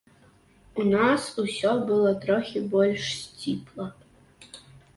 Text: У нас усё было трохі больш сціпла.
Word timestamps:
У 0.83 0.85
нас 0.93 1.27
усё 1.43 1.71
было 1.91 2.11
трохі 2.25 2.65
больш 2.73 3.05
сціпла. 3.21 3.87